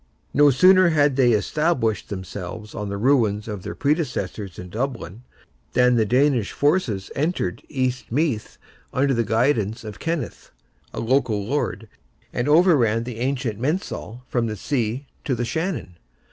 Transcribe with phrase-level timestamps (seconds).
[0.33, 5.21] No sooner had they established themselves on the ruins of their predecessors in Dublin,
[5.73, 8.57] than the Danish forces entered East Meath,
[8.91, 10.49] under the guidance of Kenneth,
[10.91, 11.87] a local lord,
[12.33, 15.97] and overran the ancient mensal, from the sea to the Shannon.